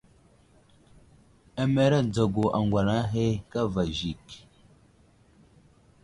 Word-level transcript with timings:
Amereŋ 1.61 2.05
dzagu 2.13 2.45
aŋgwalaŋ 2.57 2.97
ahe 3.03 3.25
kava 3.51 3.81
i 3.91 3.93
zik. 3.99 4.27